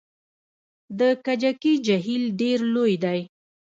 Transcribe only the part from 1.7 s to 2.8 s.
جهیل ډیر